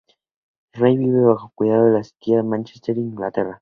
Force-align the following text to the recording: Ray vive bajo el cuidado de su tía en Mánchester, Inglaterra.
Ray 0.73 0.97
vive 0.97 1.21
bajo 1.21 1.45
el 1.49 1.53
cuidado 1.53 1.91
de 1.93 2.03
su 2.03 2.15
tía 2.19 2.39
en 2.39 2.49
Mánchester, 2.49 2.97
Inglaterra. 2.97 3.59